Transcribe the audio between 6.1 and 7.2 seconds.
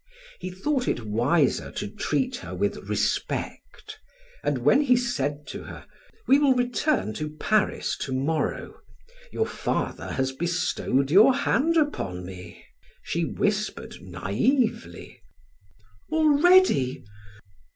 "We will return